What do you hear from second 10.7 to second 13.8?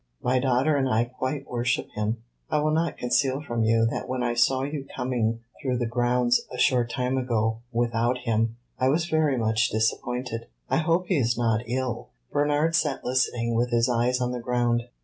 I hope he is not ill." Bernard sat listening, with